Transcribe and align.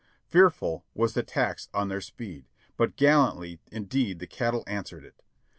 Fearful 0.25 0.83
was 0.95 1.13
the 1.13 1.21
tax 1.21 1.69
on 1.75 1.87
their 1.87 2.01
speed, 2.01 2.47
but 2.75 2.95
gallantly 2.95 3.59
indeed 3.71 4.17
the 4.17 4.25
cattle 4.25 4.63
answered 4.65 5.05
it. 5.05 5.21